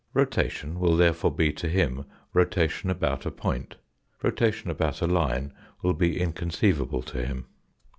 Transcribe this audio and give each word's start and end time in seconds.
Rotation 0.15 0.79
will 0.79 0.97
therefore 0.97 1.29
be 1.29 1.53
to 1.53 1.69
him 1.69 2.05
rotation 2.33 2.89
about 2.89 3.23
a 3.27 3.29
point. 3.29 3.75
Rotation 4.23 4.71
about 4.71 4.99
a 4.99 5.05
line 5.05 5.53
will 5.83 5.93
be 5.93 6.19
inconceivable 6.19 7.03
to 7.03 7.23
him. 7.23 7.45